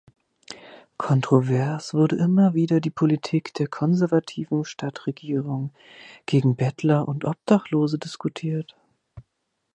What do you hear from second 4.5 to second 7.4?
Stadtregierung gegen Bettler und